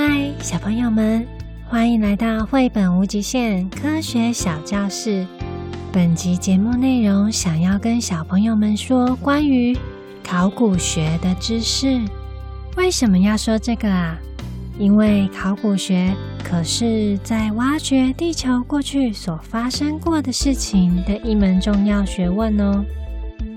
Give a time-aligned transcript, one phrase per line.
[0.00, 1.26] 嗨，小朋友们，
[1.66, 5.26] 欢迎来到绘本无极限科学小教室。
[5.92, 9.76] 本集节目内容想要跟小朋友们说关于
[10.22, 12.00] 考古学的知识。
[12.76, 14.16] 为什么要说这个啊？
[14.78, 22.84] 因为考古学可是在挖掘地球过去所发生过的事情的一门重要学问哦。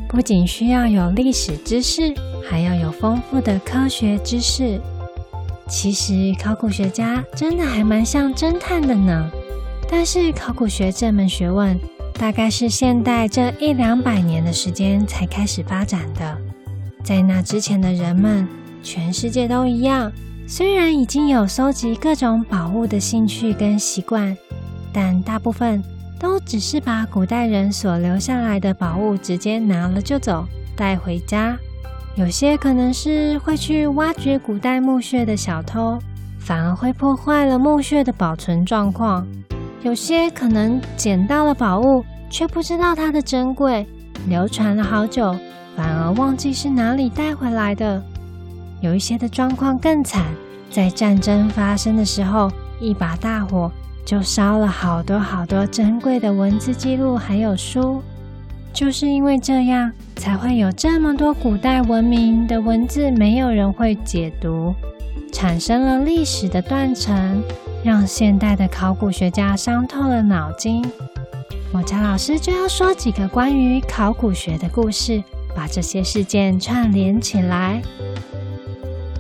[0.10, 2.12] 不仅需要有历史知识，
[2.50, 4.82] 还要有丰富的科学知识。
[5.72, 9.32] 其实考古学家真的还蛮像侦探的呢。
[9.90, 11.80] 但是考古学这门学问，
[12.14, 16.38] 大概是现代这一两百年的时间才开始发展的。
[17.02, 18.46] 在那之前的人们，
[18.84, 20.12] 全世界都一样，
[20.46, 24.38] 虽然已经有搜集各种宝物的兴趣跟习惯，
[24.92, 25.82] 但大部分。
[26.20, 30.46] 都只是把古代人所留下来的宝物直接拿了就走，
[30.76, 31.58] 带回家。
[32.16, 35.98] 有些可能是会去挖掘古代墓穴的小偷，
[36.40, 39.26] 反而会破坏了墓穴的保存状况。
[39.82, 43.88] 有些可能捡到了宝物，却不知道它的珍贵，
[44.28, 45.36] 流传了好久，
[45.76, 48.04] 反而忘记是哪里带回来的。
[48.82, 50.26] 有一些的状况更惨，
[50.70, 53.72] 在战争发生的时候，一把大火。
[54.04, 58.02] 就烧了好多好多珍贵的文字记录，还有书，
[58.74, 64.72] 就是因为这样，才会有这么多古代文明的文字没有人会解读，
[65.34, 67.42] 产生了历史的断层，
[67.84, 70.86] 让现代的考古学家伤透了脑筋。
[71.74, 75.24] 抹茶老师就要说几个关于考古学的故事，
[75.56, 77.82] 把这些事件串联起来。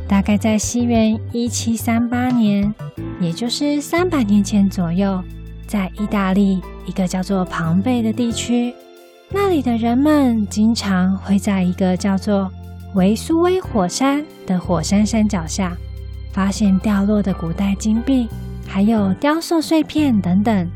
[0.08, 2.72] 大概在西元一七三八年。
[3.20, 5.24] 也就是三百年前左右，
[5.66, 8.74] 在意大利一个叫做庞贝的地区，
[9.34, 12.52] 那里的人们经常会在一个叫做
[12.96, 15.76] 维苏威火山的火山山脚下，
[16.34, 18.28] 发现掉落的古代金币，
[18.68, 20.70] 还有雕塑碎片等等。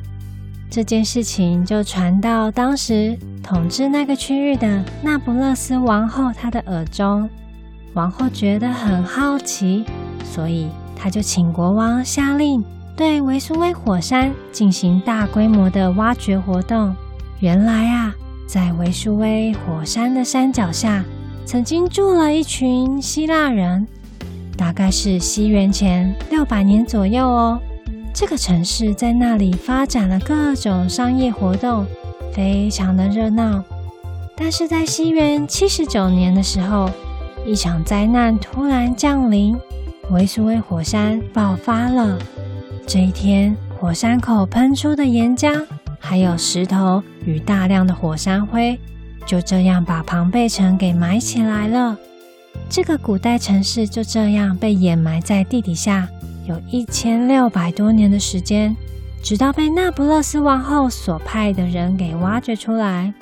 [0.70, 7.30] 这件事情就传到当时统治那个区域的那不勒斯王后她的耳中，
[7.94, 9.86] 王后觉得很好奇，
[10.24, 10.68] 所以。
[10.98, 12.64] 她就请国王下令
[12.96, 16.96] 对维苏威火山进行大规模的挖掘活动。
[17.42, 18.16] 原来啊，
[18.48, 21.04] 在维苏威火山的山脚下，
[21.46, 23.88] 曾经住了一群希腊人，
[24.58, 27.60] 大概是西元前六百年左右哦。
[28.14, 31.86] 这个城市在那里发展了各种商业活动，
[32.34, 33.64] 非常的热闹。
[34.38, 36.90] 但是在西元七十九年的时候，
[37.46, 39.58] 一场灾难突然降临。
[40.12, 42.18] 维苏威火山爆发了。
[42.86, 45.66] 这一天，火山口喷出的岩浆，
[46.00, 48.80] 还有石头与大量的火山灰，
[49.26, 51.98] 就这样把庞贝城给埋起来了。
[52.70, 56.08] 这个古代城市就这样被掩埋在地底下，
[56.48, 58.76] 有一千六百多年的时间，
[59.22, 63.14] 直到被那不勒斯王后所派的人给挖掘出来。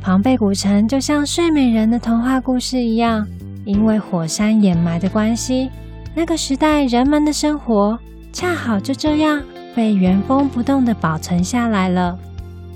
[0.00, 3.26] 庞贝古城就像睡美人的童话故事一样，
[3.64, 5.70] 因为火山掩埋的关系。
[6.14, 7.98] 那个时代人们的生活
[8.32, 9.42] 恰好就这样
[9.74, 12.18] 被原封不动的保存下来了。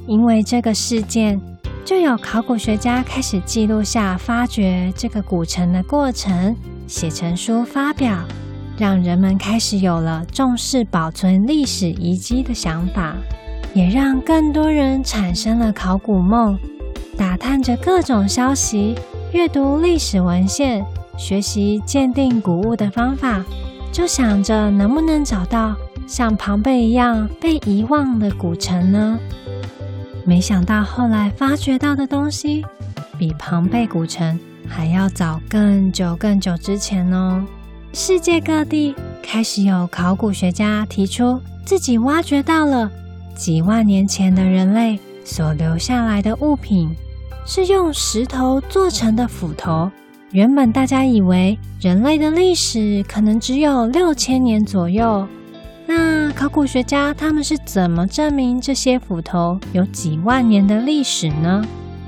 [0.08, 1.38] 因为这个事件，
[1.84, 8.16] 就有考古学家开始记录下发掘这个古城的过程，写成书发表，
[8.78, 13.14] 让人们开始有了重视保存历史遗迹的想法，
[13.74, 16.58] 也让更多人产生了考古梦，
[17.19, 18.94] 打探着各种消息，
[19.34, 20.82] 阅读历史文献。
[21.19, 23.44] 学习鉴定古物的方法，
[23.92, 25.76] 就想着能不能找到
[26.06, 29.19] 像庞贝一样被遗忘的古城呢？
[30.28, 32.62] 没想到后来发掘到的东西，
[33.18, 37.42] 比庞贝古城还要早更久更久之前哦。
[37.94, 42.92] 世界各地开始有考古学家提出，自己挖掘到了
[43.34, 46.94] 几万年前的人类所留下来的物品，
[47.46, 49.90] 是用石头做成的斧头。
[50.32, 55.26] 原本大家以为人类的历史可能只有六千年左右，
[56.00, 61.64] 那考古学家他们是怎么证明这些斧头有几万年的历史呢？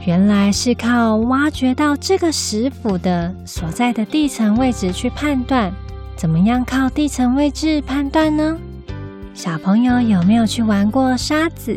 [0.06, 5.72] 原来是靠挖掘到这个石斧的所在的地层位置去判断。
[6.14, 8.56] 怎么样靠地层位置判断呢？
[9.34, 11.76] 小朋友有没有去玩过沙子？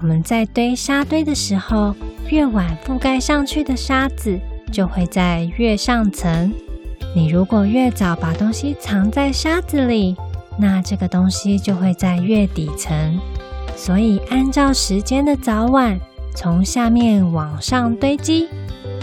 [0.00, 1.94] 我们在堆沙堆的时候，
[2.30, 4.40] 越晚覆盖上去的沙子，
[4.72, 6.50] 就会在越上层。
[7.14, 10.16] 你如果越早把东西藏在沙子里，
[10.58, 13.18] 那这个东西就会在越底层。
[13.76, 15.98] 所以，按照时间的早晚，
[16.34, 18.48] 从下面往上堆积，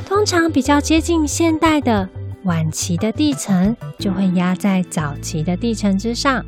[0.06, 2.10] 通常比较接近现代的，
[2.44, 6.44] 晚期的地层就会压在早期的地层之上。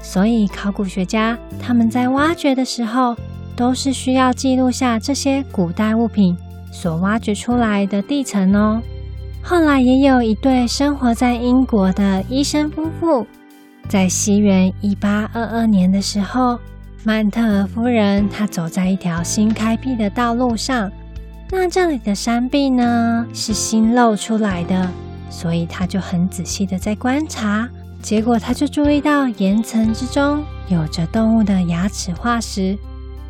[0.00, 3.16] 所以，考古学家他们在挖掘的时候，
[3.56, 6.36] 都是需要记录下这些古代物品
[6.70, 8.80] 所挖掘出来的地层哦。
[9.42, 13.26] 后来，也有一对生活在英国的医生夫妇，
[13.88, 16.60] 在西元一八二二年的时候，
[17.04, 20.92] 曼特尔夫人她走在一条新开辟的道路上，
[21.50, 24.90] 那这里的山壁呢是新露出来的，
[25.30, 27.66] 所以她就很仔细的在观察。
[28.02, 32.76] 结果，她就注意到岩层之中有着动物的牙齿化石。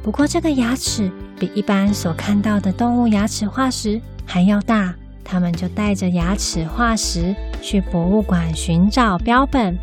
[0.03, 1.09] 不过，这个牙齿
[1.39, 4.93] 比一般所看到的动物牙齿化石还要大。
[5.23, 9.79] 他们就带着牙齿化石去博物馆寻找标本，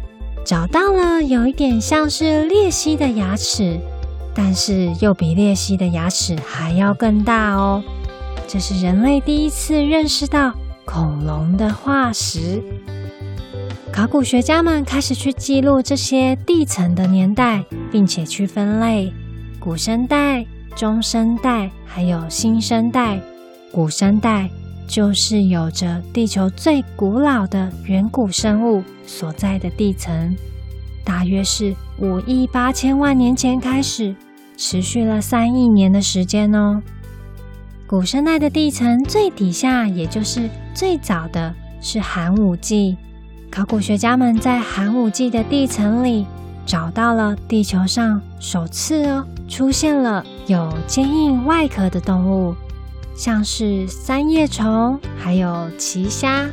[0.45, 3.79] 找到了有一点像是鬣蜥的牙齿，
[4.35, 7.83] 但是又比鬣蜥的牙齿还要更大哦。
[8.47, 10.53] 这是人类第一次认识到
[10.85, 12.61] 恐龙的化石。
[13.91, 19.11] 考古学家们开始去记录这些地层的年代，并且去分类：
[19.59, 20.45] 古生代、
[20.75, 23.19] 中生代，还有新生代。
[23.71, 24.47] 古生代
[24.87, 30.35] 就是有着地球最古老的远古生物所在的地层，
[31.03, 34.15] 大约是五亿八千万年前开始，
[34.57, 36.81] 持续了三亿年的时间哦。
[37.87, 42.97] 古生代的地层最底下，也就是最早的是寒武纪。
[43.51, 46.25] 考古学家们在寒武纪的地层里
[46.65, 52.55] 找到了地球上首次哦出现了有坚硬外壳的动物，
[53.15, 56.47] 像是三叶虫，还有奇虾。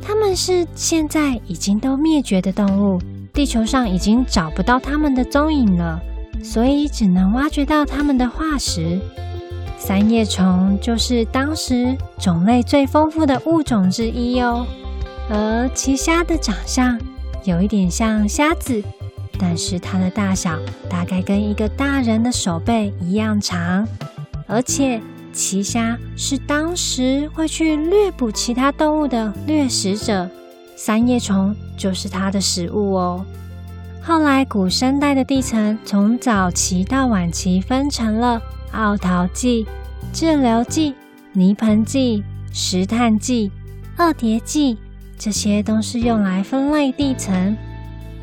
[0.00, 3.00] 它们是现在已经都灭绝的动物，
[3.32, 6.00] 地球上已经找不到它们的踪影了，
[6.42, 9.00] 所以只能挖掘到它们的化石。
[9.78, 14.66] 三叶虫就是当时种类最丰富的物种之一哦。
[15.30, 17.00] 而奇虾的长相
[17.44, 18.82] 有一点像虾子，
[19.38, 20.58] 但是它的大小
[20.90, 23.86] 大概跟一个大人的手背一样长。
[24.46, 25.00] 而且
[25.32, 30.28] 奇虾是当时会去掠捕其他动物的掠食者，
[30.76, 33.24] 三叶虫就是它的食物哦。
[34.02, 38.42] 后来古生代的地层从早期到晚期分成了
[38.72, 39.66] 奥陶纪、
[40.12, 40.94] 志留纪、
[41.32, 43.50] 泥盆纪、石炭纪、
[43.96, 44.76] 二叠纪。
[45.18, 47.56] 这些都是用来分类地层，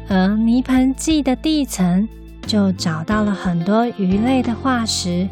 [0.09, 2.05] 而泥盆纪的地层
[2.45, 5.29] 就找到了很多鱼类的化石，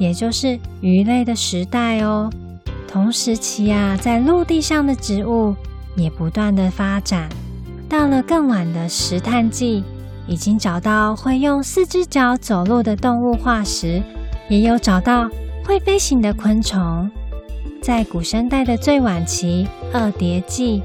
[0.00, 2.30] 也就是鱼类的时代哦。
[2.88, 5.54] 同时期啊，在陆地上的植物
[5.94, 7.28] 也不断的发展。
[7.86, 9.84] 到了更晚的石炭纪，
[10.26, 14.02] 已经找到会用四只脚走路的动物化石，
[14.48, 15.28] 也有找到
[15.64, 17.10] 会飞行的昆虫。
[17.82, 20.82] 在古生代的最晚期，二叠纪。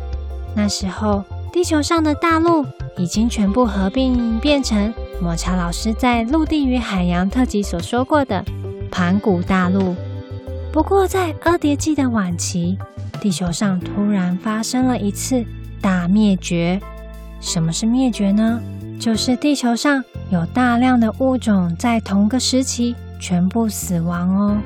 [0.54, 1.24] 那时候，
[1.54, 2.66] 地球上的大陆
[2.98, 8.44] 已经全部合并，变成抹茶老师在《陆地与海洋》特辑所说过的
[8.92, 9.96] 盘古大陆。
[10.72, 12.78] 不过，在二叠纪的晚期，
[13.22, 15.46] 地球上突然发生了一次
[15.82, 16.82] 大灭绝。
[17.40, 18.62] 什么是灭绝呢？
[19.00, 24.58] 就是地球上有大量的物种在同个时期全部死亡哦。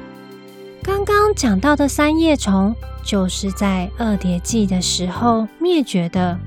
[0.83, 2.75] 刚刚讲到的三叶虫。
[3.01, 6.37] 就是在二叠纪的时候灭绝的。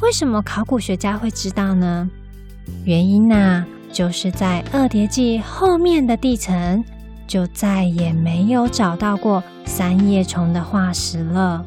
[0.00, 2.10] 为什么考古学家会知道呢？
[2.84, 6.84] 原因呢、啊，就是在二叠纪后面的地层
[7.28, 11.64] 就再也没有找到过三叶虫的化石了。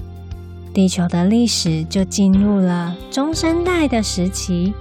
[0.74, 4.74] 地球的历史就进入了中生代的时期。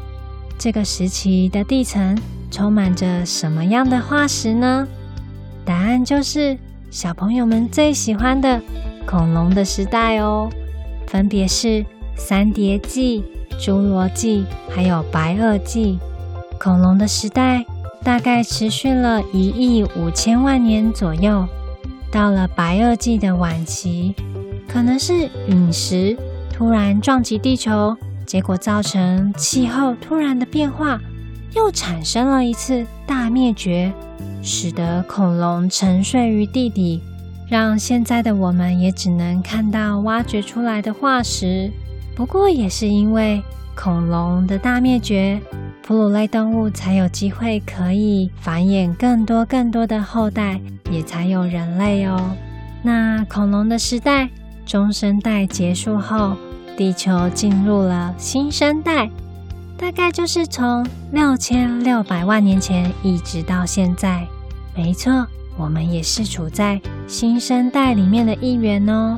[0.59, 2.19] 这个时期的地层
[2.51, 4.87] 充满着什么样的化石呢？
[5.65, 6.59] 答案就是
[6.91, 8.61] 小朋友们最喜欢的。
[9.07, 10.51] 恐龙的时代哦，
[11.07, 11.87] 分别是
[12.17, 13.23] 三叠纪、
[13.57, 15.99] 侏罗纪，还有白垩纪。
[16.59, 17.65] 恐龙的时代
[18.03, 21.47] 大概持续了一亿五千万年左右。
[22.11, 24.15] 到了白垩纪的晚期，
[24.69, 26.17] 可能是陨石
[26.53, 30.99] 突然撞击地球，结果造成气候突然的变化，
[31.55, 33.93] 又产生了一次大灭绝，
[34.43, 37.03] 使得恐龙沉睡于地底。
[37.49, 41.71] 让现在的我们也只能看到挖掘出来的化石。
[42.17, 43.43] 不过，也是因为
[43.77, 45.41] 恐龙的大灭绝，
[45.87, 52.37] 哺乳类动物才有机会可以繁衍更多更多的后代，也才有人类哦。
[52.83, 54.29] 那恐龙的时代，
[54.67, 56.37] 中生代结束后，
[56.77, 59.09] 地球进入了新生代，
[59.79, 64.27] 大概就是从六千六百万年前一直到现在。
[64.75, 65.27] 没错。
[65.59, 69.17] 我们也是处在新生代里面的一员哦。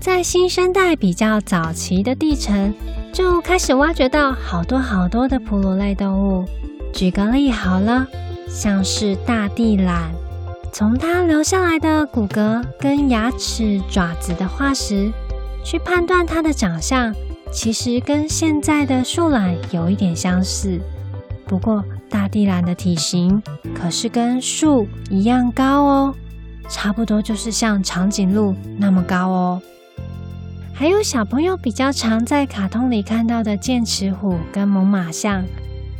[0.00, 2.72] 在新生代比较早期的地层，
[3.12, 6.44] 就开始挖掘到好多好多的哺乳类动物。
[6.92, 8.06] 举个例好了，
[8.48, 10.10] 像是大地懒，
[10.72, 15.10] 从它留下来的骨骼跟牙齿、爪子的化石，
[15.64, 17.14] 去判断它的长相，
[17.52, 20.80] 其实跟现在的树懒有一点相似。
[21.46, 23.42] 不过，大地懒的体型
[23.74, 26.14] 可是跟树一样高哦，
[26.68, 29.62] 差不多就是像长颈鹿那么高哦。
[30.78, 35.44] 还有小朋友比较常在卡通里看到的剑齿虎跟猛犸象，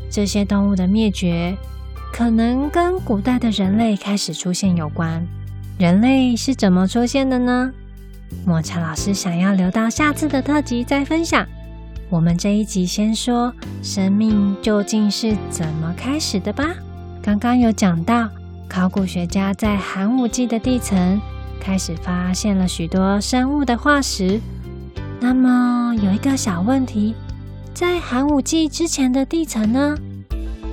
[0.08, 1.52] 这些动物的灭绝，
[2.12, 5.26] 可能跟古代的人类开始出现有关。
[5.80, 7.72] 人类是怎么出现的呢？
[8.46, 11.44] 抹茶老师想要留到下次的特辑再分享。
[12.08, 16.68] 我们这一集先说生命究竟是怎么开始的吧。
[17.20, 18.28] 刚刚有讲到，
[18.68, 21.20] 考古学家在寒武纪的地层
[21.60, 24.40] 开始发现了许多生物的化石。
[25.20, 27.14] 那么有一个小问题，
[27.74, 29.96] 在寒武纪之前的地层呢，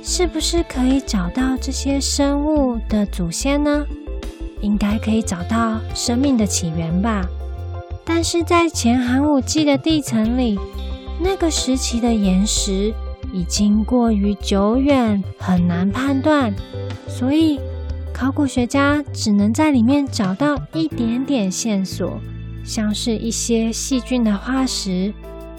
[0.04, 3.86] 是不是可以找到这些生物的祖先呢？
[4.62, 7.25] 应该可以找到生命的起源吧。
[8.04, 10.60] 但是在前寒武纪的地层里，
[11.20, 12.94] 那个时期的岩石
[13.34, 16.54] 已经过于久远，很难判断，
[17.08, 17.60] 所以
[18.14, 22.20] 考古学家只能在里面找到一点点线索。
[22.65, 25.13] 像是一些细菌的化石，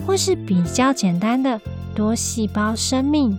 [0.04, 1.60] 或是比较简单的
[1.94, 3.38] 多细胞生命。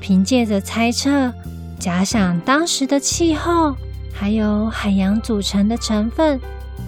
[0.00, 1.32] 凭借着猜测，
[1.78, 3.74] 假想当时的气候，
[4.14, 6.40] 还有海洋组成的成分，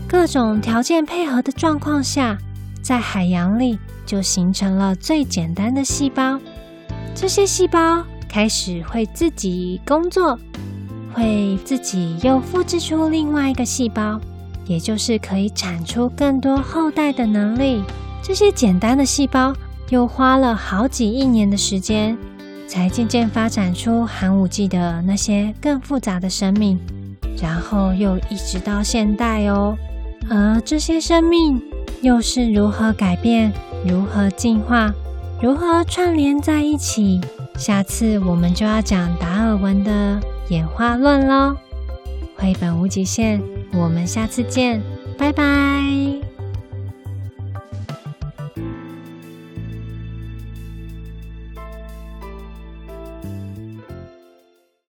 [0.07, 2.39] 各种条件配合的状况下，
[2.81, 6.39] 在海洋里就形成了最简单的细胞。
[7.13, 10.39] 这些细胞开始会自己工作，
[11.13, 14.21] 会自己又复制出另外一个细胞。
[14.71, 17.83] 也就是可以产出更多后代的能力。
[18.23, 19.53] 这些简单的细胞
[19.89, 22.17] 又花了好几亿年的时间，
[22.69, 26.79] 才渐渐发展出寒武纪的那些更复杂的生命，
[27.43, 29.77] 然后又一直到现代哦。
[30.29, 31.61] 而这些生命
[32.01, 33.53] 又是如何改变、
[33.85, 34.95] 如何进化、
[35.43, 37.21] 如何串联在一起？
[37.59, 41.57] 下次我们就要讲达尔文的演化论喽。
[42.37, 43.43] 绘本无极限。
[43.73, 44.83] 我们下次见，
[45.17, 46.30] 拜拜。